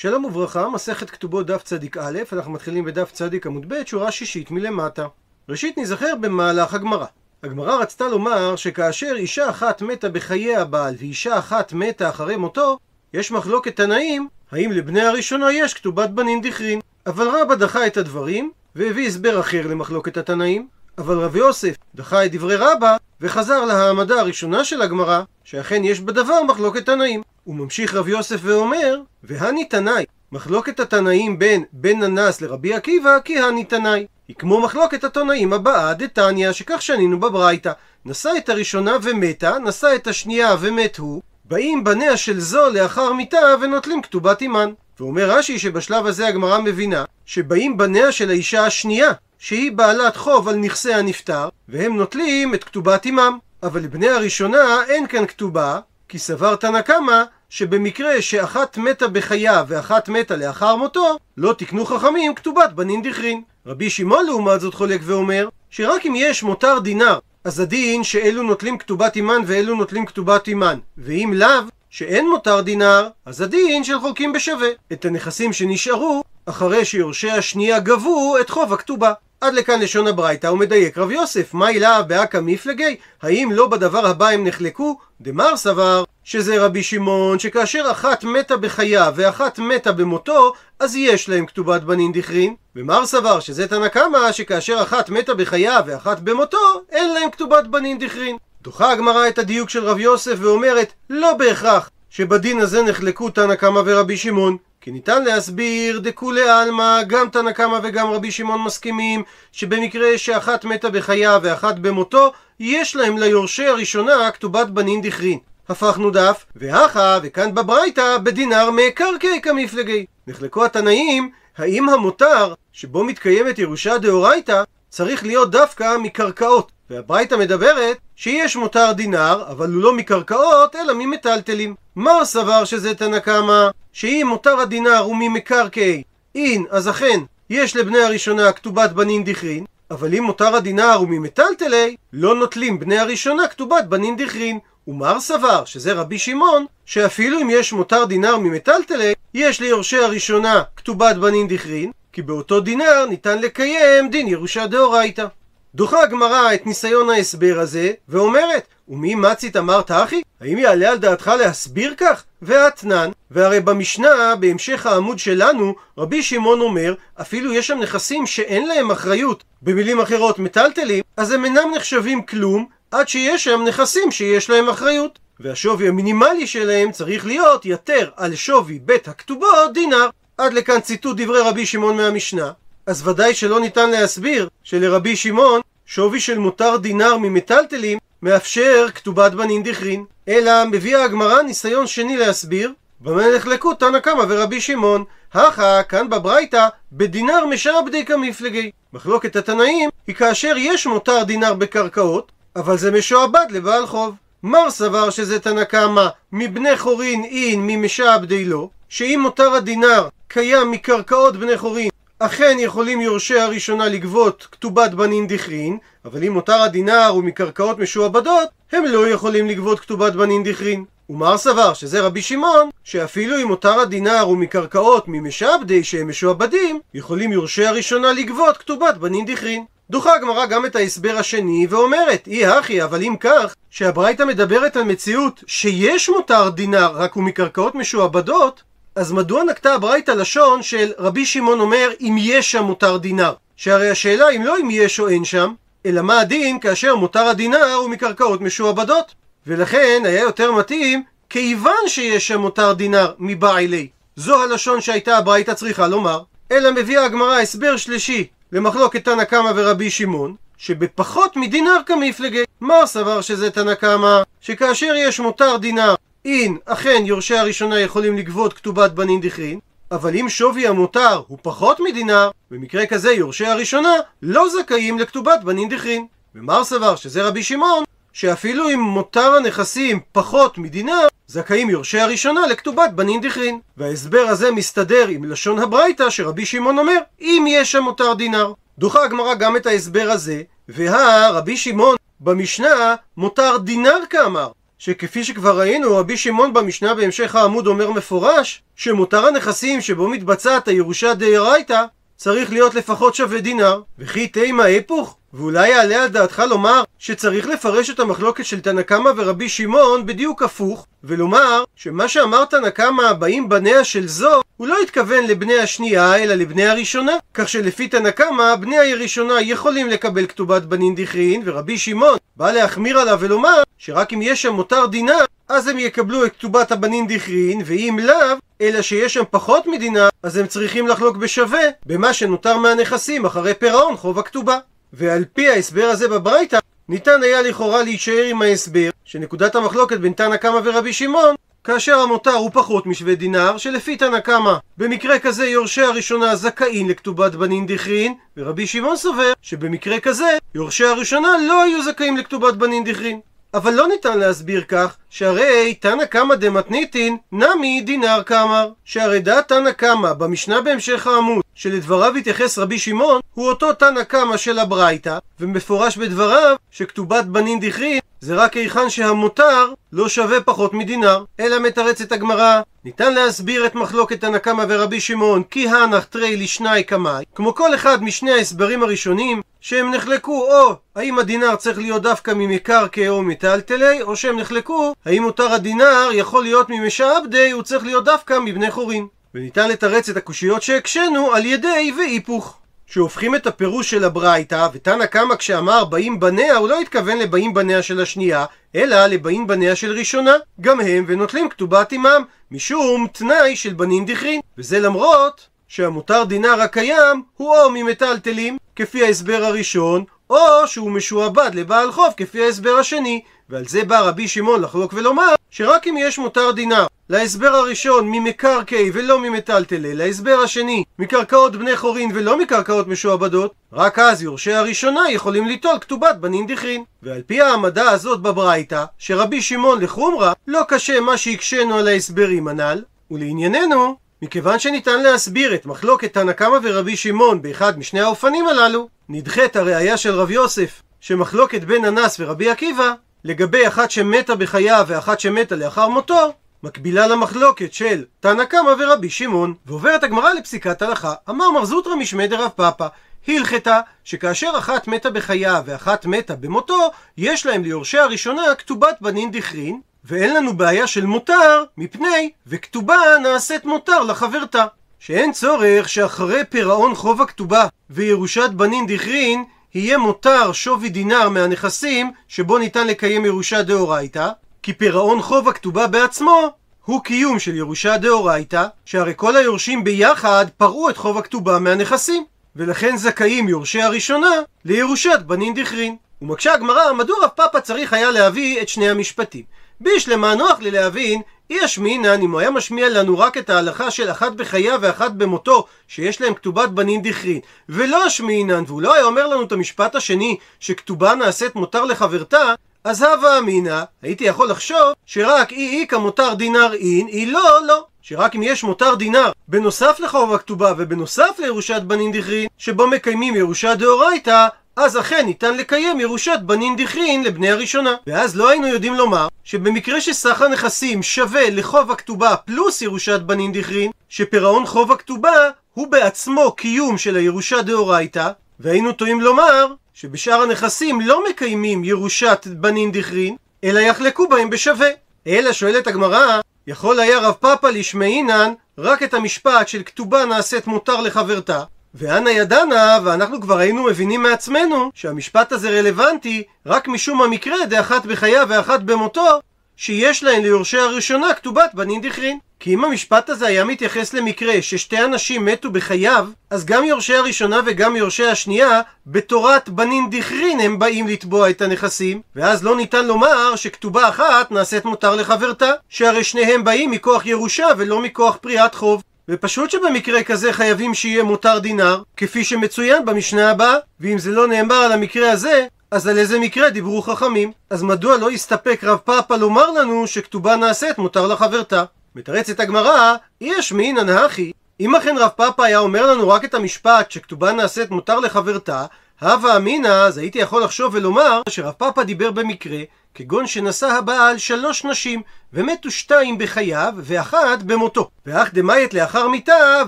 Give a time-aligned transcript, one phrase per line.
[0.00, 4.50] שלום וברכה, מסכת כתובות דף צדיק א', אנחנו מתחילים בדף צדיק עמוד ב', שורה שישית
[4.50, 5.06] מלמטה.
[5.48, 7.06] ראשית נזכר במהלך הגמרא.
[7.42, 12.78] הגמרא רצתה לומר שכאשר אישה אחת מתה בחיי הבעל ואישה אחת מתה אחרי מותו,
[13.14, 16.80] יש מחלוקת תנאים האם לבני הראשונה יש כתובת בנין דכרין.
[17.06, 22.32] אבל רבא דחה את הדברים והביא הסבר אחר למחלוקת התנאים, אבל רב יוסף דחה את
[22.32, 27.22] דברי רבא וחזר להעמדה הראשונה של הגמרא שאכן יש בדבר מחלוקת תנאים.
[27.44, 33.38] הוא ממשיך רב יוסף ואומר, והני תנאי, מחלוקת התנאים בין בן ננס לרבי עקיבא, כי
[33.38, 34.06] הני תנאי.
[34.28, 37.72] היא כמו מחלוקת התנאים הבאה, דתניא, שכך שנינו בברייתא.
[38.04, 43.54] נשא את הראשונה ומתה, נשא את השנייה ומת הוא, באים בניה של זו לאחר מיתה
[43.60, 44.72] ונוטלים כתובת אימן.
[45.00, 50.56] ואומר רש"י שבשלב הזה הגמרא מבינה שבאים בניה של האישה השנייה, שהיא בעלת חוב על
[50.56, 53.38] נכסי הנפטר, והם נוטלים את כתובת אימם.
[53.62, 60.08] אבל לבני הראשונה אין כאן כתובה, כי סבר תנא קמא שבמקרה שאחת מתה בחיה ואחת
[60.08, 63.42] מתה לאחר מותו, לא תקנו חכמים כתובת בנין דכרין.
[63.66, 68.78] רבי שמעון לעומת זאת חולק ואומר, שרק אם יש מותר דינר, אז הדין שאלו נוטלים
[68.78, 71.48] כתובת אימן ואלו נוטלים כתובת אימן, ואם לאו,
[71.90, 74.68] שאין מותר דינר, אז הדין של חולקים בשווה.
[74.92, 79.12] את הנכסים שנשארו, אחרי שיורשי השנייה גבו את חוב הכתובה.
[79.40, 82.96] עד לכאן לשון הברייתא הוא מדייק רב יוסף, מה אליו באקא מפלגי?
[83.22, 84.98] האם לא בדבר הבא הם נחלקו?
[85.20, 91.46] דמר סבר שזה רבי שמעון שכאשר אחת מתה בחיה ואחת מתה במותו אז יש להם
[91.46, 97.14] כתובת בנין דכרין ומר סבר שזה תנא קמא שכאשר אחת מתה בחיה ואחת במותו אין
[97.14, 102.60] להם כתובת בנין דכרין דוחה הגמרא את הדיוק של רב יוסף ואומרת לא בהכרח שבדין
[102.60, 108.10] הזה נחלקו תנא קמא ורבי שמעון כי ניתן להסביר דכולי עלמא, גם תנא קמא וגם
[108.10, 115.02] רבי שמעון מסכימים שבמקרה שאחת מתה בחיה ואחת במותו, יש להם ליורשי הראשונה כתובת בנין
[115.02, 115.38] דכרין.
[115.68, 120.06] הפכנו דף, והכה, וכאן בברייתא, בדינר מקרקעי כמפלגי.
[120.26, 126.72] נחלקו התנאים, האם המותר, שבו מתקיימת ירושה דאורייתא, צריך להיות דווקא מקרקעות.
[126.90, 131.74] והברייתא מדברת שיש מותר דינר, אבל הוא לא מקרקעות, אלא ממטלטלים.
[131.96, 136.02] מר סבר שזה תנא קמא, שאם מותר הדינר הוא ממקרקעי,
[136.34, 137.20] אין, אז אכן,
[137.50, 142.98] יש לבני הראשונה כתובת בנין דכרין, אבל אם מותר הדינר הוא ממטלטלי, לא נוטלים בני
[142.98, 144.58] הראשונה כתובת בנין דכרין.
[144.88, 151.16] ומר סבר, שזה רבי שמעון, שאפילו אם יש מותר דינר ממטלטלי, יש ליורשי הראשונה כתובת
[151.16, 155.26] בנין דכרין, כי באותו דינר ניתן לקיים דין ירושה דאורייתא.
[155.74, 160.22] דוחה הגמרא את ניסיון ההסבר הזה, ואומרת, ומי מצית אמרת אחי?
[160.40, 162.24] האם יעלה על דעתך להסביר כך?
[162.42, 168.90] ואתנן, והרי במשנה, בהמשך העמוד שלנו, רבי שמעון אומר, אפילו יש שם נכסים שאין להם
[168.90, 174.68] אחריות, במילים אחרות מטלטלים, אז הם אינם נחשבים כלום, עד שיש שם נכסים שיש להם
[174.68, 175.18] אחריות.
[175.40, 180.08] והשווי המינימלי שלהם צריך להיות יתר על שווי בית הכתובות דינר.
[180.38, 182.52] עד לכאן ציטוט דברי רבי שמעון מהמשנה.
[182.86, 189.62] אז ודאי שלא ניתן להסביר שלרבי שמעון שווי של מותר דינר ממטלטלים מאפשר כתובת בנין
[189.62, 195.04] דכרין, אלא מביאה הגמרא ניסיון שני להסביר במה נחלקו תנא קמא ורבי שמעון,
[195.34, 198.70] הכה כאן בברייתא בדינר משעבדי כמפלגי.
[198.92, 204.14] מחלוקת התנאים היא כאשר יש מותר דינר בקרקעות, אבל זה משועבד לבעל חוב.
[204.42, 211.36] מר סבר שזה תנא קמא מבני חורין אין ממשעבדי לא, שאם מותר הדינר קיים מקרקעות
[211.36, 211.88] בני חורין
[212.22, 218.48] אכן יכולים יורשי הראשונה לגבות כתובת בנין דכרין, אבל אם מותר הדינר הוא מקרקעות משועבדות,
[218.72, 220.84] הם לא יכולים לגבות כתובת בנין דכרין.
[221.10, 227.32] ומר סבר שזה רבי שמעון, שאפילו אם מותר הדינר הוא מקרקעות ממשעבדי שהם משועבדים, יכולים
[227.32, 229.64] יורשי הראשונה לגבות כתובת בנין דכרין.
[229.90, 234.84] דוחה הגמרא גם את ההסבר השני ואומרת, אי הכי, אבל אם כך, שהברייתא מדברת על
[234.84, 238.62] מציאות שיש מותר דינר רק הוא מקרקעות משועבדות,
[238.94, 243.32] אז מדוע נקטה הברייתא לשון של רבי שמעון אומר אם יש שם מותר דינר?
[243.56, 245.52] שהרי השאלה אם לא אם יש או אין שם,
[245.86, 249.14] אלא מה הדין כאשר מותר הדינר הוא מקרקעות משועבדות.
[249.46, 253.88] ולכן היה יותר מתאים כיוון שיש שם מותר דינר מבעילי.
[254.16, 256.22] זו הלשון שהייתה הברייתא צריכה לומר.
[256.52, 262.42] אלא מביאה הגמרא הסבר שלישי למחלוקת תנא קמא ורבי שמעון, שבפחות מדינר כמפלגי.
[262.60, 265.94] מר סבר שזה תנא קמא, שכאשר יש מותר דינר
[266.24, 269.58] אין, אכן יורשי הראשונה יכולים לגבות כתובת בנין דכרין,
[269.90, 275.68] אבל אם שווי המותר הוא פחות מדינר, במקרה כזה יורשי הראשונה לא זכאים לכתובת בנין
[275.68, 276.06] דכרין.
[276.34, 282.90] ומר סבר שזה רבי שמעון, שאפילו אם מותר הנכסים פחות מדינר, זכאים יורשי הראשונה לכתובת
[282.94, 283.60] בנין דכרין.
[283.76, 288.52] וההסבר הזה מסתדר עם לשון הברייתא שרבי שמעון אומר, אם יש שם מותר דינר.
[288.78, 294.50] דוחה הגמרא גם את ההסבר הזה, והרבי שמעון במשנה מותר דינר כאמר,
[294.80, 301.14] שכפי שכבר ראינו, רבי שמעון במשנה בהמשך העמוד אומר מפורש, שמותר הנכסים שבו מתבצעת הירושה
[301.14, 301.84] דאורייתא,
[302.16, 303.82] צריך להיות לפחות שווה דינר.
[303.98, 305.16] וכי תימא היפוך?
[305.34, 310.42] ואולי יעלה על דעתך לומר שצריך לפרש את המחלוקת של תנא קמא ורבי שמעון בדיוק
[310.42, 316.16] הפוך, ולומר שמה שאמר תנא קמא הבאים בניה של זו, הוא לא התכוון לבני השנייה
[316.16, 321.78] אלא לבני הראשונה, כך שלפי תנא קמא בני הראשונה יכולים לקבל כתובת בנין דכרין, ורבי
[321.78, 325.18] שמעון בא להחמיר עליו ולומר שרק אם יש שם מותר דינה,
[325.48, 330.36] אז הם יקבלו את כתובת הבנין דכרין, ואם לאו, אלא שיש שם פחות מדינה, אז
[330.36, 334.58] הם צריכים לחלוק בשווה במה שנותר מהנכסים אחרי פירעון חוב הכתובה.
[334.92, 336.58] ועל פי ההסבר הזה בברייתא,
[336.88, 341.34] ניתן היה לכאורה להישאר עם ההסבר שנקודת המחלוקת בין תנא קמא ורבי שמעון
[341.64, 347.34] כאשר המותר הוא פחות משווה דינר, שלפי תנא קמא במקרה כזה יורשי הראשונה זכאים לכתובת
[347.34, 353.20] בנין דכרין, ורבי שמעון סובר שבמקרה כזה יורשי הראשונה לא היו זכאים לכתובת בנין דכרין.
[353.54, 358.68] אבל לא ניתן להסביר כך, שהרי תנא קמא דמתניתין נמי דינר קמר.
[358.84, 364.36] שהרי דעת תנא קמא במשנה בהמשך העמוד, שלדבריו התייחס רבי שמעון, הוא אותו תנא קמא
[364.36, 371.24] של הברייתא, ומפורש בדבריו שכתובת בנין דכרין זה רק היכן שהמותר לא שווה פחות מדינר.
[371.40, 376.82] אלא מתרצת הגמרא, ניתן להסביר את מחלוקת תנא קמא ורבי שמעון כי הנח תרי לשנאי
[376.82, 382.32] קמאי, כמו כל אחד משני ההסברים הראשונים, שהם נחלקו או האם הדינר צריך להיות דווקא
[382.36, 388.04] ממקרקע או מטלטלי, או שהם נחלקו האם מותר הדינר יכול להיות ממשעבדי, הוא צריך להיות
[388.04, 389.06] דווקא מבני חורין.
[389.34, 392.56] וניתן לתרץ את הקושיות שהקשינו על ידי והיפוך.
[392.86, 397.82] שהופכים את הפירוש של הברייתא, ותנא קמא כשאמר באים בניה, הוא לא התכוון לבאים בניה
[397.82, 403.72] של השנייה, אלא לבאים בניה של ראשונה, גם הם, ונוטלים כתובת עמם, משום תנאי של
[403.72, 404.40] בנין דכרין.
[404.58, 411.92] וזה למרות שהמותר דינר הקיים הוא או ממטלטלים, כפי ההסבר הראשון, או שהוא משועבד לבעל
[411.92, 413.20] חוב כפי ההסבר השני,
[413.50, 418.90] ועל זה בא רבי שמעון לחלוק ולומר שרק אם יש מותר דינר להסבר הראשון ממקרקעי
[418.94, 425.46] ולא ממטלטלי, להסבר השני מקרקעות בני חורין ולא מקרקעות משועבדות, רק אז יורשי הראשונה יכולים
[425.46, 426.84] ליטול כתובת בנין דכרין.
[427.02, 432.82] ועל פי העמדה הזאת בברייתא, שרבי שמעון לחומרה לא קשה מה שהקשינו על ההסברים הנ"ל,
[433.10, 439.56] ולענייננו, מכיוון שניתן להסביר את מחלוקת תנא קמא ורבי שמעון באחד משני האופנים הללו, נדחית
[439.56, 442.92] הראייה של רב יוסף, שמחלוקת בין אנס ורבי עקיבא,
[443.24, 446.32] לגבי אחת שמתה בחייו ואחת שמתה לאחר מותו,
[446.62, 452.28] מקבילה למחלוקת של תנא קמא ורבי שמעון, ועוברת הגמרא לפסיקת הלכה, אמר מר זוטרא משמי
[452.28, 452.86] דרב פאפא,
[453.28, 459.80] הלכתה שכאשר אחת מתה בחייו ואחת מתה במותו, יש להם ליורשי הראשונה כתובת בנין דכרין,
[460.04, 464.66] ואין לנו בעיה של מותר, מפני וכתובה נעשית מותר לחברתה.
[464.98, 469.44] שאין צורך שאחרי פירעון חוב הכתובה וירושת בנין דכרין
[469.74, 474.28] יהיה מותר שווי דינר מהנכסים שבו ניתן לקיים ירושה דאורייתא,
[474.62, 476.50] כי פירעון חוב הכתובה בעצמו
[476.84, 482.24] הוא קיום של ירושה דאורייתא, שהרי כל היורשים ביחד פרעו את חוב הכתובה מהנכסים,
[482.56, 484.30] ולכן זכאים יורשי הראשונה
[484.64, 485.96] לירושת בנין דכרין.
[486.22, 489.44] ומקשה הגמרא, מדוע רב פאפא צריך היה להביא את שני המשפטים?
[489.80, 494.10] בישלמה נוח לי להבין אי השמינן, אם הוא היה משמיע לנו רק את ההלכה של
[494.10, 499.26] אחת בחייו ואחת במותו, שיש להם כתובת בנין דכרין, ולא השמינן, והוא לא היה אומר
[499.26, 502.54] לנו את המשפט השני, שכתובה נעשית מותר לחברתה,
[502.84, 507.84] אז הווה אמינא, הייתי יכול לחשוב שרק אי איכא מותר דינר אין, אי לא, לא.
[508.02, 513.74] שרק אם יש מותר דינר בנוסף לחוב הכתובה ובנוסף לירושת בנין דכרין, שבו מקיימים ירושה
[513.74, 517.94] דאורייתא, אז אכן ניתן לקיים ירושת בנין דכרין לבני הראשונה.
[518.06, 523.90] ואז לא היינו יודעים לומר שבמקרה שסך הנכסים שווה לחוב הכתובה פלוס ירושת בנין דכרין,
[524.08, 531.24] שפירעון חוב הכתובה הוא בעצמו קיום של הירושה דאורייתא, והיינו טועים לומר שבשאר הנכסים לא
[531.30, 534.88] מקיימים ירושת בנין דכרין, אלא יחלקו בהם בשווה.
[535.26, 541.00] אלא שואלת הגמרא, יכול היה רב פאפא לשמעינן רק את המשפט של כתובה נעשית מותר
[541.00, 541.62] לחברתה,
[541.94, 548.46] ואנה ידענה, ואנחנו כבר היינו מבינים מעצמנו שהמשפט הזה רלוונטי רק משום המקרה דאחת בחייו
[548.50, 549.40] ואחת במותו,
[549.76, 552.38] שיש להן ליורשי הראשונה כתובת בנין דכרין.
[552.60, 557.60] כי אם המשפט הזה היה מתייחס למקרה ששתי אנשים מתו בחייו, אז גם יורשי הראשונה
[557.66, 563.56] וגם יורשי השנייה, בתורת בנין דכרין הם באים לתבוע את הנכסים, ואז לא ניתן לומר
[563.56, 569.02] שכתובה אחת נעשית מותר לחברתה, שהרי שניהם באים מכוח ירושה ולא מכוח פריעת חוב.
[569.30, 574.74] ופשוט שבמקרה כזה חייבים שיהיה מותר דינר, כפי שמצוין במשנה הבאה, ואם זה לא נאמר
[574.74, 577.52] על המקרה הזה, אז על איזה מקרה דיברו חכמים?
[577.70, 581.84] אז מדוע לא הסתפק רב פאפא לומר לנו שכתובה נעשית מותר לחברתה?
[582.14, 584.52] מתרצת הגמרא, יש מינן הכי.
[584.80, 588.84] אם אכן רב פאפא היה אומר לנו רק את המשפט שכתובה נעשית מותר לחברתה,
[589.20, 592.78] הווה אמינא, אז הייתי יכול לחשוב ולומר שרב פאפא דיבר במקרה,
[593.14, 595.22] כגון שנשא הבעל שלוש נשים,
[595.52, 598.10] ומתו שתיים בחייו, ואחת במותו.
[598.26, 599.82] ואך דמית לאחר מיתה,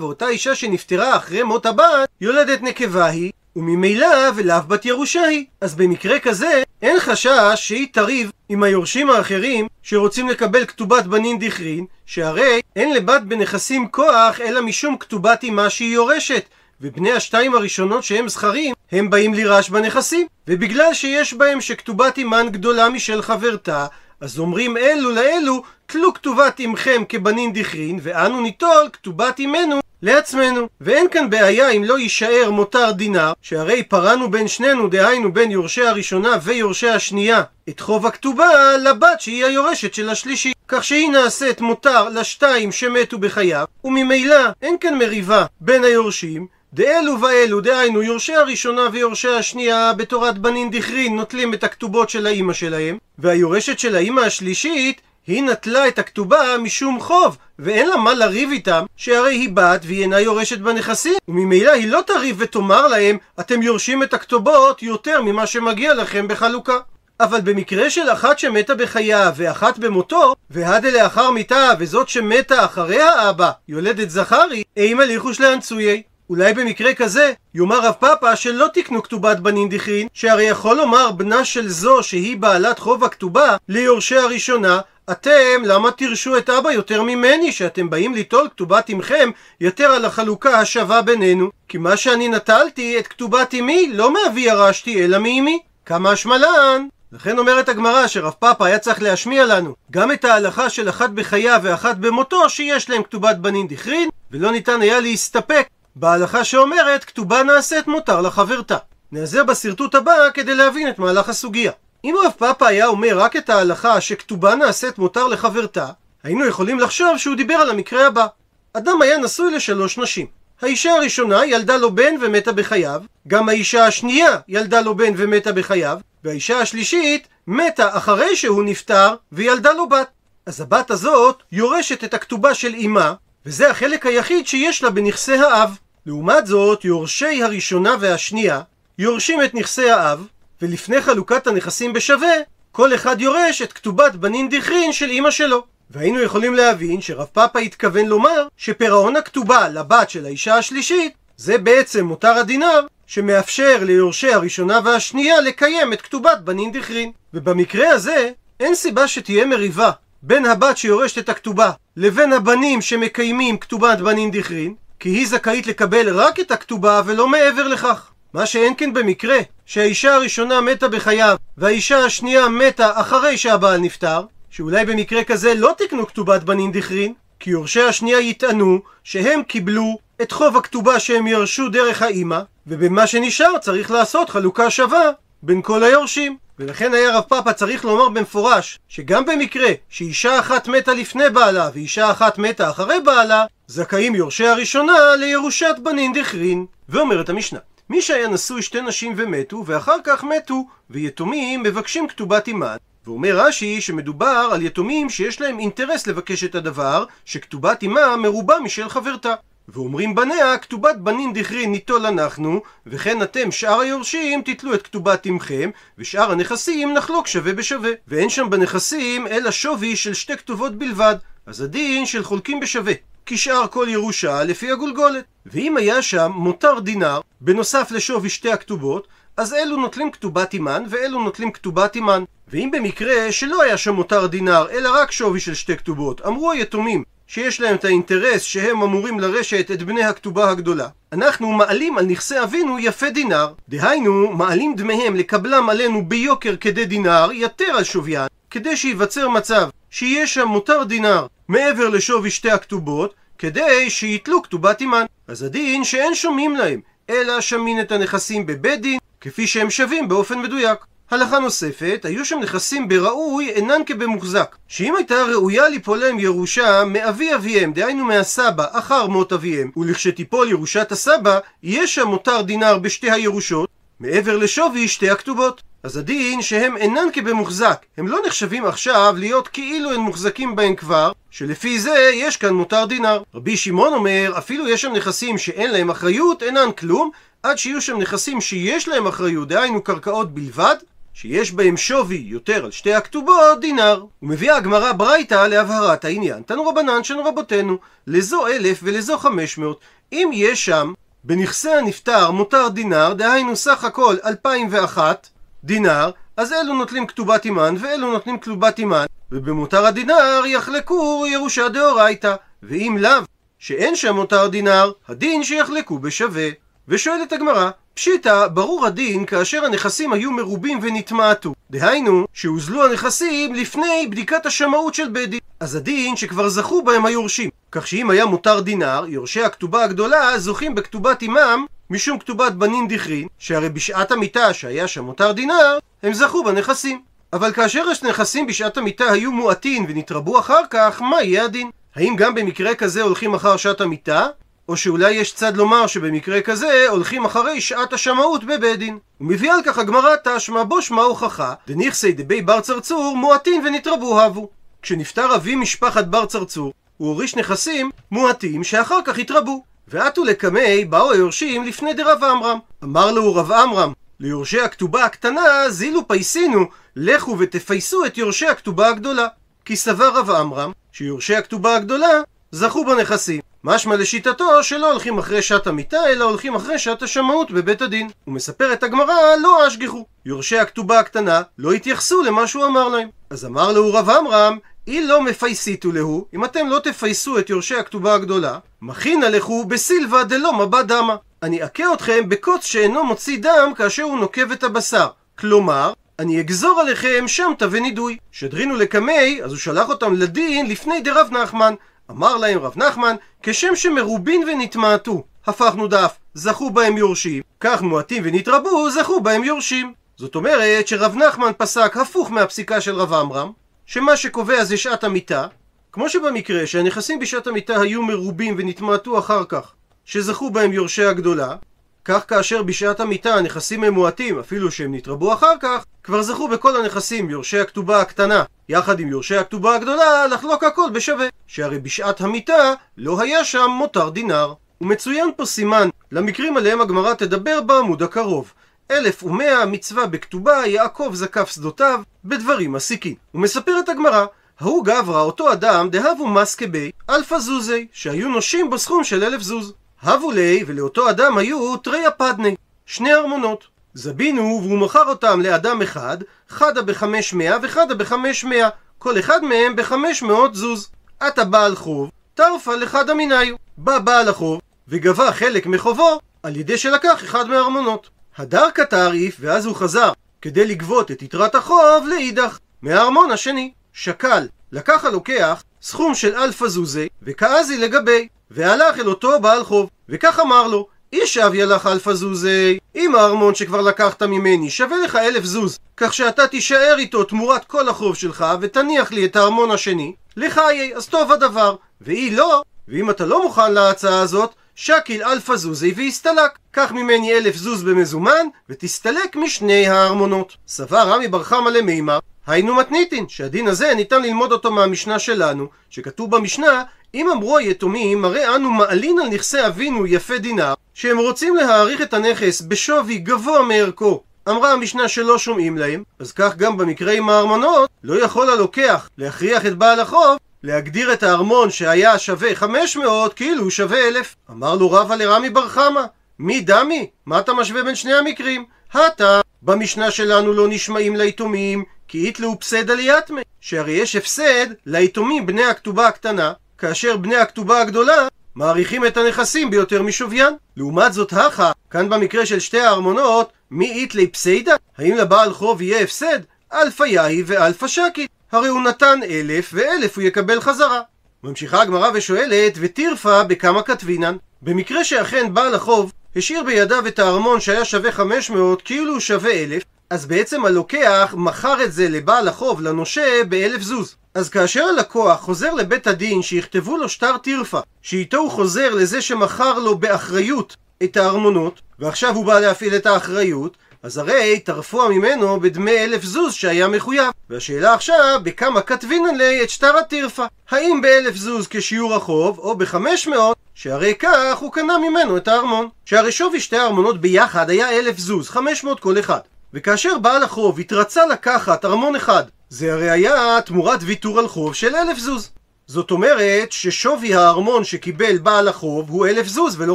[0.01, 5.45] ואותה אישה שנפטרה אחרי מות הבת, יולדת נקבה היא, וממילא ולאו בת ירושה היא.
[5.61, 11.87] אז במקרה כזה, אין חשש שהיא תריב עם היורשים האחרים שרוצים לקבל כתובת בנין דכרין,
[12.07, 16.45] שהרי אין לבת בנכסים כוח אלא משום כתובת אמה שהיא יורשת.
[16.83, 20.27] ובני השתיים הראשונות שהם זכרים, הם באים לירש בנכסים.
[20.49, 23.87] ובגלל שיש בהם שכתובת אימן גדולה משל חברתה,
[24.21, 30.69] אז אומרים אלו לאלו, תלו כתובת עמכם כבנין דכרין, ואנו ניטול כתובת עמנו לעצמנו.
[30.81, 35.83] ואין כאן בעיה אם לא יישאר מותר דינר, שהרי פרענו בין שנינו, דהיינו בין יורשי
[35.83, 40.53] הראשונה ויורשי השנייה, את חוב הכתובה לבת שהיא היורשת של השלישי.
[40.69, 47.61] כך שהיא נעשית מותר לשתיים שמתו בחייו, וממילא אין כאן מריבה בין היורשים, דאלו ואלו,
[47.61, 53.79] דהיינו יורשי הראשונה ויורשי השנייה בתורת בנין דכרין נוטלים את הכתובות של האימא שלהם, והיורשת
[53.79, 59.35] של האימא השלישית היא נטלה את הכתובה משום חוב, ואין לה מה לריב איתם, שהרי
[59.35, 64.15] היא בת והיא אינה יורשת בנכסים, וממילא היא לא תריב ותאמר להם, אתם יורשים את
[64.15, 66.79] הכתובות יותר ממה שמגיע לכם בחלוקה.
[67.21, 73.51] אבל במקרה של אחת שמתה בחייו ואחת במותו, והדה לאחר מיתה וזאת שמתה אחרי האבא,
[73.69, 76.03] יולדת זכרי, אימא ליחוש לאנצויי.
[76.33, 81.45] אולי במקרה כזה יאמר רב פאפא שלא תקנו כתובת בנין דכרין, שהרי יכול לומר בנה
[81.45, 87.53] של זו שהיא בעלת חוב הכתובה ליורשי הראשונה, אתם למה תרשו את אבא יותר ממני
[87.53, 91.51] שאתם באים ליטול כתובת עמכם יותר על החלוקה השווה בינינו?
[91.69, 95.59] כי מה שאני נטלתי את כתובת אמי לא מאבי ירשתי אלא מאמי.
[95.87, 96.87] כמה השמלן!
[97.13, 101.61] לכן אומרת הגמרא שרב פאפא היה צריך להשמיע לנו גם את ההלכה של אחת בחייו
[101.63, 107.87] ואחת במותו שיש להם כתובת בנין דכרין ולא ניתן היה להסתפק בהלכה שאומרת כתובה נעשית
[107.87, 108.77] מותר לחברתה.
[109.13, 111.73] נעזר בשרטוט הבא כדי להבין את מהלך הסוגיה.
[112.05, 115.87] אם רב פאפא היה אומר רק את ההלכה שכתובה נעשית מותר לחברתה,
[116.23, 118.27] היינו יכולים לחשוב שהוא דיבר על המקרה הבא.
[118.73, 120.27] אדם היה נשוי לשלוש נשים.
[120.63, 125.99] האישה הראשונה ילדה לו בן ומתה בחייו, גם האישה השנייה ילדה לו בן ומתה בחייו,
[126.25, 130.09] והאישה השלישית מתה אחרי שהוא נפטר וילדה לו בת.
[130.47, 133.15] אז הבת הזאת יורשת את הכתובה של אמה,
[133.47, 135.77] וזה החלק היחיד שיש לה בנכסי האב.
[136.07, 138.61] לעומת זאת, יורשי הראשונה והשנייה
[138.99, 140.27] יורשים את נכסי האב,
[140.63, 142.35] ולפני חלוקת הנכסים בשווה,
[142.73, 145.65] כל אחד יורש את כתובת בנין דכרין של אמא שלו.
[145.91, 152.05] והיינו יכולים להבין שרב פאפא התכוון לומר שפירעון הכתובה לבת של האישה השלישית זה בעצם
[152.05, 157.13] מותר הדינר שמאפשר ליורשי הראשונה והשנייה לקיים את כתובת בנין דכרין.
[157.35, 158.31] ובמקרה הזה
[158.61, 159.91] אין סיבה שתהיה מריבה
[160.23, 166.17] בין הבת שיורשת את הכתובה לבין הבנים שמקיימים כתובת בנין דכרין, כי היא זכאית לקבל
[166.17, 168.11] רק את הכתובה ולא מעבר לכך.
[168.35, 174.85] מה שאין כן במקרה שהאישה הראשונה מתה בחייו והאישה השנייה מתה אחרי שהבעל נפטר, שאולי
[174.85, 180.57] במקרה כזה לא תקנו כתובת בנין דכרין, כי יורשי השנייה יטענו שהם קיבלו את חוב
[180.57, 185.11] הכתובה שהם ירשו דרך האימא, ובמה שנשאר צריך לעשות חלוקה שווה
[185.43, 186.37] בין כל היורשים.
[186.63, 192.11] ולכן היה רב פאפא צריך לומר במפורש שגם במקרה שאישה אחת מתה לפני בעלה ואישה
[192.11, 196.67] אחת מתה אחרי בעלה, זכאים יורשי הראשונה לירושת בנין דכרין.
[196.89, 202.77] ואומרת המשנה מי שהיה נשוי שתי נשים ומתו, ואחר כך מתו, ויתומים מבקשים כתובת אימן.
[203.07, 208.89] ואומר רש"י שמדובר על יתומים שיש להם אינטרס לבקש את הדבר, שכתובת אימה מרובה משל
[208.89, 209.35] חברתה.
[209.69, 215.71] ואומרים בניה, כתובת בנין דכרין ניטול אנחנו, וכן אתם שאר היורשים תיטלו את כתובת עמכם,
[215.99, 217.91] ושאר הנכסים נחלוק שווה בשווה.
[218.09, 221.17] ואין שם בנכסים אלא שווי של שתי כתובות בלבד,
[221.47, 222.93] אז הדין של חולקים בשווה.
[223.27, 225.25] כשאר כל ירושה לפי הגולגולת.
[225.47, 231.23] ואם היה שם מותר דינר, בנוסף לשווי שתי הכתובות, אז אלו נוטלים כתובת אימן ואלו
[231.23, 232.25] נוטלים כתובת אימן.
[232.49, 237.05] ואם במקרה שלא היה שם מותר דינר, אלא רק שווי של שתי כתובות, אמרו היתומים
[237.33, 242.43] שיש להם את האינטרס שהם אמורים לרשת את בני הכתובה הגדולה, אנחנו מעלים על נכסי
[242.43, 243.53] אבינו יפה דינר.
[243.69, 250.27] דהיינו, מעלים דמיהם לקבלם עלינו ביוקר כדי דינר, יתר על שוויין, כדי שייווצר מצב שיהיה
[250.27, 255.05] שם מותר דינר מעבר לשווי שתי הכתובות, כדי שיתלו כתובת אימן.
[255.29, 260.39] אז הדין שאין שומעים להם, אלא שמין את הנכסים בבית דין, כפי שהם שווים באופן
[260.39, 260.79] מדויק.
[261.13, 267.35] הלכה נוספת, היו שם נכסים בראוי אינן כבמוחזק, שאם הייתה ראויה ליפול להם ירושה מאבי
[267.35, 273.69] אביהם, דהיינו מהסבא, אחר מות אביהם, ולכשתיפול ירושת הסבא, יהיה שם מותר דינר בשתי הירושות,
[274.01, 275.63] מעבר לשווי שתי הכתובות.
[275.83, 281.13] אז הדין שהם אינן כבמוחזק, הם לא נחשבים עכשיו להיות כאילו הם מוחזקים בהם כבר,
[281.31, 283.23] שלפי זה יש כאן מותר דינר.
[283.35, 287.11] רבי שמעון אומר, אפילו יש שם נכסים שאין להם אחריות, אינן כלום,
[287.43, 290.77] עד שיהיו שם נכסים שיש להם אחריות, דהיינו קרקעות בלבד,
[291.15, 294.05] שיש בהם שווי יותר על שתי הכתובות, דינר.
[294.23, 296.43] ומביאה הגמרא ברייתא להבהרת העניין.
[296.43, 299.81] תנו רבנן שנו רבותינו, לזו אלף ולזו חמש מאות.
[300.13, 300.93] אם יש שם
[301.25, 305.29] בנכסי הנפטר מותר דינר, דהיינו סך הכל 2001
[305.65, 312.35] דינר, אז אלו נוטלים כתובת אימן ואלו נותנים כתובת אימן, ובמותר הדינר יחלקו ירושה דאורייתא,
[312.63, 313.23] ואם לאו,
[313.59, 316.49] שאין שם מותר דינר, הדין שיחלקו בשווה.
[316.89, 321.55] ושואלת הגמרא, פשיטא, ברור הדין כאשר הנכסים היו מרובים ונתמעטו.
[321.71, 325.41] דהיינו, שהוזלו הנכסים לפני בדיקת השמאות של בית דין.
[325.61, 327.51] אז הדין שכבר זכו בהם היורשים.
[327.73, 333.29] כך שאם היה מותר דינר, יורשי הכתובה הגדולה זוכים בכתובת אימם משום כתובת בנין דכרין,
[333.39, 337.03] שהרי בשעת המיטה שהיה שם מותר דינר, הם זכו בנכסים.
[337.33, 341.71] אבל כאשר נכסים בשעת המיטה היו מועטין ונתרבו אחר כך, מה יהיה הדין?
[341.95, 344.27] האם גם במקרה כזה הולכים אחר שעת המיטה?
[344.69, 348.99] או שאולי יש צד לומר שבמקרה כזה הולכים אחרי שעת השמאות בבית דין.
[349.21, 354.49] ומביא על כך הגמרא תשמע בו שמע הוכחה דניכסי דבי בר צרצור מועטין ונתרבו הבו.
[354.83, 359.65] כשנפטר אבי משפחת בר צרצור הוא הוריש נכסים מועטים שאחר כך התרבו.
[359.89, 362.59] ועטו לקמי באו היורשים לפני דרב עמרם.
[362.85, 366.65] אמר לו רב עמרם ליורשי הכתובה הקטנה זילו פייסינו
[366.97, 369.27] לכו ותפייסו את יורשי הכתובה הגדולה.
[369.65, 372.21] כי סבר רב עמרם שיורשי הכתובה הגדולה
[372.55, 373.41] זכו בנכסים.
[373.65, 378.09] משמע לשיטתו שלא הולכים אחרי שעת המיטה, אלא הולכים אחרי שעת השמאות בבית הדין.
[378.27, 380.07] ומספרת הגמרא, לא אשגיחו.
[380.27, 383.09] יורשי הכתובה הקטנה לא התייחסו למה שהוא אמר להם.
[383.31, 387.77] אז אמר לו רב עמרם, אי לא מפייסיתו להו, אם אתם לא תפייסו את יורשי
[387.77, 391.17] הכתובה הגדולה, מכינה לכו בסילבה דלא מבא דמה.
[391.43, 395.07] אני אכה אתכם בקוץ שאינו מוציא דם כאשר הוא נוקב את הבשר.
[395.39, 398.17] כלומר, אני אגזור עליכם שמטה ונידוי.
[398.33, 401.75] שדרינו לקמי, אז הוא שלח אותם לדין לפני דרב נחמן.
[402.11, 408.91] אמר להם רב נחמן, כשם שמרובין ונתמעטו, הפכנו דף, זכו בהם יורשים, כך מועטים ונתרבו,
[408.91, 409.93] זכו בהם יורשים.
[410.17, 413.53] זאת אומרת שרב נחמן פסק הפוך מהפסיקה של רב עמרם,
[413.87, 415.47] שמה שקובע זה שעת המיטה,
[415.93, 419.73] כמו שבמקרה שהנכסים בשעת המיטה היו מרובים ונתמעטו אחר כך,
[420.05, 421.57] שזכו בהם יורשי הגדולה,
[422.05, 426.77] כך כאשר בשעת המיטה הנכסים הם מועטים, אפילו שהם נתרבו אחר כך, כבר זכו בכל
[426.77, 431.27] הנכסים יורשי הכתובה הקטנה, יחד עם יורשי הכתובה הגדולה, לחלוק הכל בשווה.
[431.47, 434.53] שהרי בשעת המיטה לא היה שם מותר דינר.
[434.81, 438.53] ומצוין פה סימן למקרים עליהם הגמרא תדבר בעמוד הקרוב.
[438.91, 443.15] אלף ומאה מצווה בכתובה, יעקב זקף שדותיו, בדברים עסיקין.
[443.35, 444.27] ומספרת הגמרא,
[444.61, 449.73] ההוא גברא, אותו אדם, דהוו מסקי ביה, אלפא זוזי, שהיו נושים בסכום של אלף זוז.
[450.03, 453.65] הוו ליה, ולאותו אדם היו תרי אפדני, שני ארמונות.
[453.95, 459.77] זבנינהו, והוא מכר אותם לאדם אחד, חדא בחמש מאה וחדא בחמש מאה, כל אחד מהם
[459.77, 460.91] בחמש מאות זוז.
[461.27, 463.57] אתא בעל חוב, טרפא לחדא מינייהו.
[463.77, 468.11] בא בעל החוב, וגבה חלק מחובו, על ידי שלקח אחד מהארמונות.
[468.37, 470.13] הדר קטריף, ואז הוא חזר,
[470.43, 473.73] כדי לגבות את יתרת החוב לאידך, מהארמון השני.
[473.93, 480.39] שקל, לקח הלוקח סכום של אלפא זוזי, וקאזיל לגביה, והלך אל אותו בעל חוב, וכך
[480.41, 485.45] אמר לו, אי שוויא לך אלפא זוזי, אם הארמון שכבר לקחת ממני שווה לך אלף
[485.45, 490.97] זוז, כך שאתה תישאר איתו תמורת כל החוב שלך, ותניח לי את הארמון השני, לחיי,
[490.97, 496.59] אז טוב הדבר, ואי לא, ואם אתה לא מוכן להצעה הזאת, שקיל אלפא זוזי ואיסתלק.
[496.71, 500.57] קח ממני אלף זוז במזומן, ותסתלק משני הארמונות.
[500.69, 506.37] סבר רמי בר חמא למימר, היינו מתניתין, שהדין הזה ניתן ללמוד אותו מהמשנה שלנו, שכתוב
[506.37, 506.83] במשנה,
[507.15, 512.15] אם אמרו היתומים, הרי אנו מעלין על נכסי אבינו יפה דינר, שהם רוצים להעריך את
[512.15, 514.23] הנכס בשווי גבוה מערכו.
[514.49, 519.67] אמרה המשנה שלא שומעים להם, אז כך גם במקרה עם הארמונות, לא יכול הלוקח להכריח
[519.67, 524.35] את בעל החוב להגדיר את הארמון שהיה שווה 500 כאילו הוא שווה אלף.
[524.51, 526.03] אמר לו רבא לרמי בר חמא,
[526.39, 527.07] מי דמי?
[527.27, 528.65] מה אתה משווה בין שני המקרים?
[528.93, 535.65] הטה, במשנה שלנו לא נשמעים ליתומים, כי איתלו פסדה ליתמי, שהרי יש הפסד ליתומים בני
[535.65, 540.55] הכתובה הקטנה, כאשר בני הכתובה הגדולה מעריכים את הנכסים ביותר משוויין.
[540.77, 544.75] לעומת זאת הכה, כאן במקרה של שתי הארמונות, מי איתלי פסיידה?
[544.99, 546.39] האם לבעל חוב יהיה הפסד?
[546.73, 548.31] אלפא יהיב ואלפא שקיל.
[548.53, 551.01] הרי הוא נתן אלף, ואלף הוא יקבל חזרה.
[551.45, 554.37] ממשיכה הגמרא ושואלת, וטירפא בכמה כתבינן?
[554.63, 559.83] במקרה שאכן בעל החוב השאיר בידיו את הארמון שהיה שווה 500 כאילו הוא שווה אלף,
[560.13, 564.17] אז בעצם הלוקח מכר את זה לבעל החוב, לנושה, באלף זוז.
[564.35, 569.79] אז כאשר הלקוח חוזר לבית הדין שיכתבו לו שטר טירפה, שאיתו הוא חוזר לזה שמכר
[569.79, 575.99] לו באחריות את הארמונות, ועכשיו הוא בא להפעיל את האחריות, אז הרי טרפוה ממנו בדמי
[575.99, 577.31] אלף זוז שהיה מחויב.
[577.51, 580.45] והשאלה עכשיו, בכמה כתבינן לי את שטר הטירפה?
[580.71, 585.89] האם באלף זוז כשיעור החוב, או בחמש מאות, שהרי כך הוא קנה ממנו את הארמון.
[586.05, 589.41] שהרי שווי שתי הארמונות ביחד היה אלף זוז, חמש מאות כל אחד.
[589.75, 594.97] וכאשר בעל החוב התרצה לקחת ארמון אחד, זה הרי היה תמורת ויתור על חוב של
[594.97, 595.51] אלף זוז.
[595.87, 599.95] זאת אומרת ששווי הארמון שקיבל בעל החוב הוא אלף זוז ולא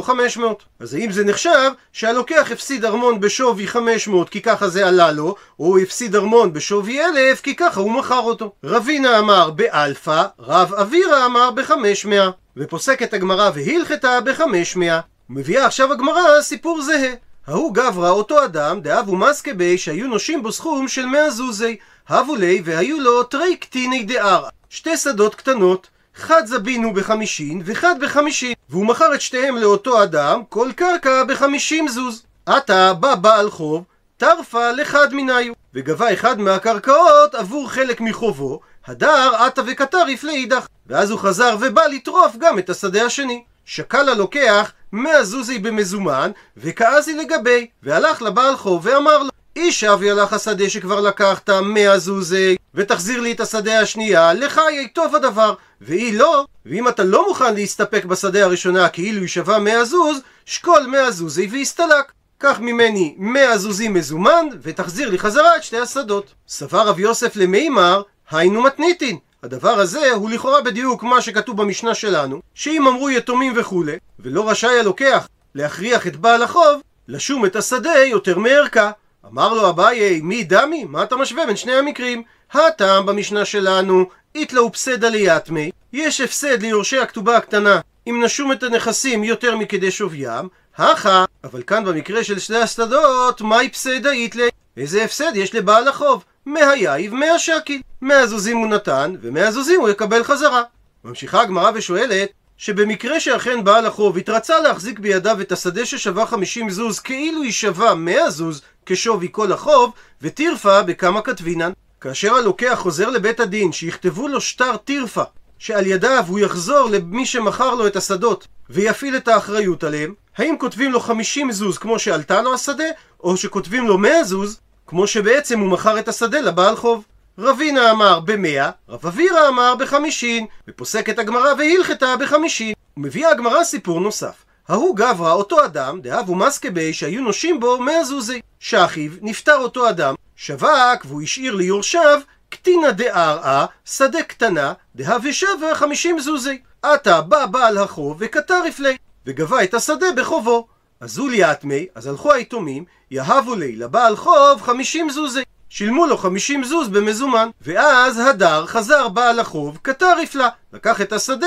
[0.00, 0.64] חמש מאות.
[0.80, 5.34] אז האם זה נחשב שהלוקח הפסיד ארמון בשווי חמש מאות כי ככה זה עלה לו,
[5.60, 8.52] או הפסיד ארמון בשווי אלף כי ככה הוא מכר אותו.
[8.64, 12.30] רבינה אמר באלפא, רב אבירה אמר בחמש מאה.
[12.56, 15.00] ופוסקת הגמרא והלכתה בחמש מאה.
[15.30, 17.27] מביאה עכשיו הגמרא סיפור זהה.
[17.48, 21.76] ההוא גברא אותו אדם דאבו מסקה בי שהיו נושים בו סכום של מאה זוזי.
[22.08, 24.48] הבו לי והיו לו תרי קטיני דערא.
[24.70, 30.70] שתי שדות קטנות, חד זבינו בחמישין וחד בחמישין, והוא מכר את שתיהם לאותו אדם, כל
[30.76, 32.22] קרקע בחמישים זוז.
[32.46, 33.84] עתה בא בעל חוב,
[34.16, 40.66] טרפה לחד מניו, וגבה אחד מהקרקעות עבור חלק מחובו, הדר עתה וקטריף לאידך.
[40.86, 43.42] ואז הוא חזר ובא לטרוף גם את השדה השני.
[43.64, 50.32] שקל הלוקח מאה זוזי במזומן, וכעזי לגבי, והלך לבעל חוב ואמר לו איש אבי הלך
[50.32, 55.54] השדה שכבר לקחת מאה זוזי ותחזיר לי את השדה השנייה, לך יהיה טוב הדבר.
[55.80, 60.86] והיא לא, ואם אתה לא מוכן להסתפק בשדה הראשונה כאילו היא שווה מאה זוז, שקול
[60.86, 62.12] מאה זוזי והסתלק.
[62.38, 66.34] קח ממני מאה זוזים מזומן, ותחזיר לי חזרה את שתי השדות.
[66.48, 69.18] סבר רב יוסף למימר, היינו מתניתין.
[69.42, 74.78] הדבר הזה הוא לכאורה בדיוק מה שכתוב במשנה שלנו, שאם אמרו יתומים וכולי, ולא רשאי
[74.80, 78.90] הלוקח להכריח את בעל החוב, לשום את השדה יותר מערכה.
[79.26, 80.84] אמר לו אביי, מי דמי?
[80.84, 82.22] מה אתה משווה בין שני המקרים?
[82.52, 89.24] הטעם במשנה שלנו, איתלאו פסדה ליתמי, יש הפסד ליורשי הכתובה הקטנה אם נשום את הנכסים
[89.24, 94.48] יותר מכדי שוויים, הכה, אבל כאן במקרה של שני השדות, מהי פסדה איתלי?
[94.76, 96.24] איזה הפסד יש לבעל החוב?
[96.48, 97.80] מאה יאיב מאה שקיל.
[98.02, 100.62] מאה זוזים הוא נתן, ומאה זוזים הוא יקבל חזרה.
[101.04, 107.00] ממשיכה הגמרא ושואלת, שבמקרה שאכן בעל החוב התרצה להחזיק בידיו את השדה ששווה 50 זוז
[107.00, 111.72] כאילו היא שווה 100 זוז כשווי כל החוב, וטירפה בכמה כתבינן.
[112.00, 115.22] כאשר הלוקח חוזר לבית הדין שיכתבו לו שטר טירפה,
[115.58, 120.92] שעל ידיו הוא יחזור למי שמכר לו את השדות ויפעיל את האחריות עליהם, האם כותבים
[120.92, 122.84] לו 50 זוז כמו שעלתה לו השדה,
[123.20, 127.04] או שכותבים לו 100 זוז כמו שבעצם הוא מכר את השדה לבעל חוב.
[127.38, 132.74] רבינה אמר במאה, רב אבירה אמר בחמישין, ופוסקת הגמרא והלכתה בחמישין.
[132.96, 134.44] ומביאה הגמרא סיפור נוסף.
[134.68, 138.40] ההוא גברא, אותו אדם, דאבו מסקבי, שהיו נושים בו מאה זוזי.
[138.60, 146.20] שאחיו, נפטר אותו אדם, שווק, והוא השאיר ליורשיו, קטינה דערעה, שדה קטנה, דהווה שווה חמישים
[146.20, 146.58] זוזי.
[146.82, 148.96] עתה בא בעל החוב וקטר רפלי,
[149.26, 150.66] וגבה את השדה בחובו.
[151.00, 155.42] אזו לי אטמי, אז הלכו היתומים, יהבו לי לבעל חוב חמישים זוזי.
[155.70, 157.48] שילמו לו חמישים זוז במזומן.
[157.62, 160.48] ואז הדר חזר בעל החוב, קטר רפלה.
[160.72, 161.46] לקח את השדה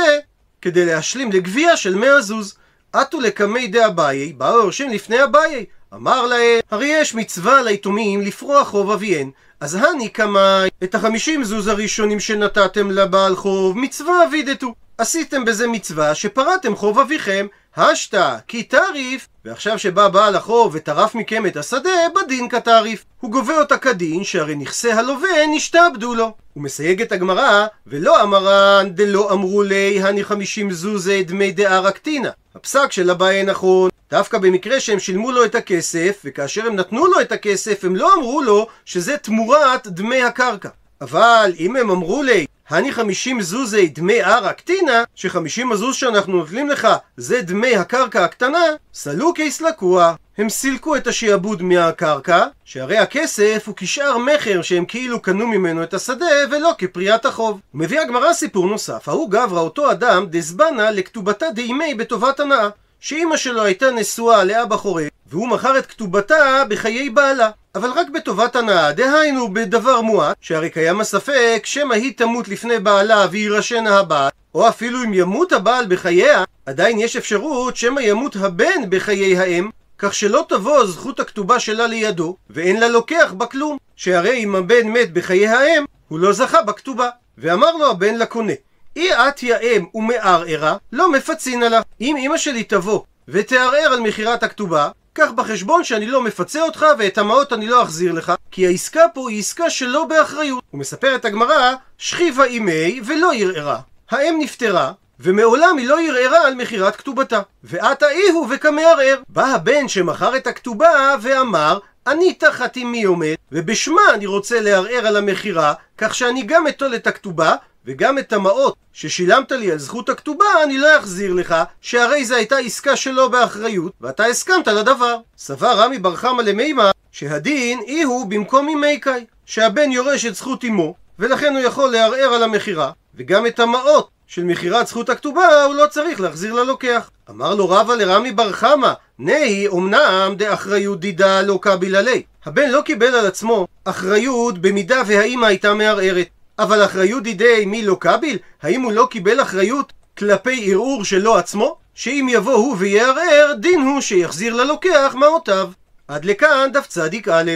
[0.62, 2.56] כדי להשלים לגבייה של מאה זוז.
[2.94, 5.66] עטו לקמי דאביי, באו היורשים לפני אביי.
[5.94, 11.68] אמר להם, הרי יש מצווה ליתומים לפרוע חוב אביהן, אז הני קמאי, את החמישים זוז
[11.68, 14.74] הראשונים שנתתם לבעל חוב, מצווה אבידתו.
[14.98, 17.48] עשיתם בזה מצווה שפרעתם חוב אביכם,
[17.78, 23.06] השתא כי תעריף, ועכשיו שבא בעל החוב וטרף מכם את השדה, בדין כתעריף.
[23.20, 26.32] הוא גובה אותה כדין, שהרי נכסי הלווה נשתעבדו לו.
[26.54, 32.30] הוא מסייג את הגמרא, ולא אמרן דלא אמרו לי הני חמישים זוזי דמי דערא קטינה.
[32.56, 37.22] הפסק של אביי נכון, דווקא במקרה שהם שילמו לו את הכסף, וכאשר הם נתנו לו
[37.22, 40.70] את הכסף, הם לא אמרו לו שזה תמורת דמי הקרקע.
[41.02, 46.70] אבל אם הם אמרו לי, הני חמישים זוזי דמי ערא קטינה, שחמישים הזוז שאנחנו נוטלים
[46.70, 46.88] לך
[47.18, 50.14] זה דמי הקרקע הקטנה, סלו קייס לקוע.
[50.38, 55.94] הם סילקו את השעבוד מהקרקע, שהרי הכסף הוא כשאר מכר שהם כאילו קנו ממנו את
[55.94, 57.60] השדה ולא כפריית החוב.
[57.74, 62.70] מביא הגמרא סיפור נוסף, ההוא גברא אותו אדם דזבנה לכתובתה דאימי בטובת הנאה.
[63.00, 67.50] שאימא שלו הייתה נשואה לאבא חורג, והוא מכר את כתובתה בחיי בעלה.
[67.76, 73.26] אבל רק בטובת הנאה, דהיינו בדבר מועט, שהרי קיים הספק שמא היא תמות לפני בעלה
[73.32, 79.38] ויירשנה הבעל, או אפילו אם ימות הבעל בחייה, עדיין יש אפשרות שמא ימות הבן בחיי
[79.38, 84.56] האם, כך שלא תבוא זכות הכתובה שלה לידו, ואין לה לוקח בה כלום, שהרי אם
[84.56, 87.10] הבן מת בחיי האם, הוא לא זכה בכתובה.
[87.38, 88.54] ואמר לו הבן לקונה,
[88.96, 91.82] אי את יאם ומערערה, לא מפצין עליו.
[92.02, 97.18] אם אמא שלי תבוא ותערער על מכירת הכתובה, קח בחשבון שאני לא מפצה אותך ואת
[97.18, 100.64] המעות אני לא אחזיר לך, כי העסקה פה היא עסקה שלא באחריות.
[100.72, 103.80] הוא מספר את הגמרא, שכיבה אימי ולא ערערה.
[104.12, 107.42] האם נפטרה, ומעולם היא לא ערערה על מכירת כתובתה.
[107.64, 109.22] ועתה אי הוא וכמערער.
[109.30, 115.18] בא הבן שמכר את הכתובה ואמר, אני תחת אמי עומד, ובשמה אני רוצה לערער על
[115.18, 120.46] המכירה, כך שאני גם אטול את הכתובה, וגם את המעות ששילמת לי על זכות הכתובה
[120.64, 125.18] אני לא אחזיר לך, שהרי זו הייתה עסקה שלו באחריות, ואתה הסכמת לדבר.
[125.38, 130.64] סבר רמי בר חמא למימה שהדין אי הוא במקום ימי קאי, שהבן יורש את זכות
[130.64, 135.76] אמו, ולכן הוא יכול לערער על המכירה, וגם את המעות של מכירת זכות הכתובה הוא
[135.76, 137.10] לא צריך להחזיר ללוקח.
[137.30, 142.24] אמר לו רבא לרמי בר חמא, נהי אמנם דאחריות דידה לא קביל עלי.
[142.46, 146.28] הבן לא קיבל על עצמו אחריות במידה והאימא הייתה מערערת.
[146.62, 148.38] אבל אחריות דידי מי לא קביל?
[148.62, 151.78] האם הוא לא קיבל אחריות כלפי ערעור שלו עצמו?
[151.94, 155.70] שאם יבוא הוא ויערער, דין הוא שיחזיר ללוקח מעותיו.
[156.08, 157.52] עד לכאן דף צדיק א'.